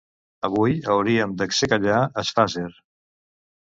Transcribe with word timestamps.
Avui 0.47 0.71
hauríem 0.93 1.37
d'exsecallar 1.41 1.99
es 2.23 2.33
fasser. 2.39 2.67